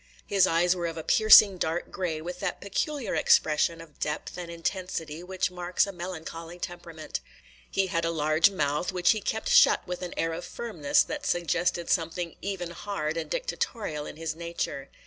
His 0.25 0.47
eyes 0.47 0.75
were 0.75 0.87
of 0.87 0.97
a 0.97 1.03
piercing 1.03 1.59
dark 1.59 1.91
gray, 1.91 2.21
with 2.21 2.39
that 2.39 2.59
peculiar 2.59 3.13
expression 3.13 3.79
of 3.79 3.99
depth 3.99 4.35
and 4.35 4.49
intensity 4.49 5.21
which 5.21 5.51
marks 5.51 5.85
a 5.85 5.91
melancholy 5.91 6.57
temperament. 6.57 7.19
He 7.69 7.85
had 7.85 8.03
a 8.03 8.09
large 8.09 8.49
mouth, 8.49 8.91
which 8.91 9.11
he 9.11 9.21
kept 9.21 9.47
shut 9.49 9.85
with 9.87 10.01
an 10.01 10.15
air 10.17 10.33
of 10.33 10.43
firmness 10.43 11.03
that 11.03 11.27
suggested 11.27 11.87
something 11.87 12.35
even 12.41 12.71
hard 12.71 13.15
and 13.15 13.29
dictatorial 13.29 14.07
in 14.07 14.15
his 14.17 14.35
nature. 14.35 14.89